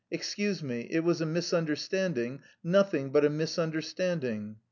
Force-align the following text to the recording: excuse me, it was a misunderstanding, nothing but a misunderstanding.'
excuse 0.09 0.63
me, 0.63 0.87
it 0.89 1.03
was 1.03 1.21
a 1.21 1.25
misunderstanding, 1.27 2.41
nothing 2.63 3.11
but 3.11 3.23
a 3.23 3.29
misunderstanding.' 3.29 4.57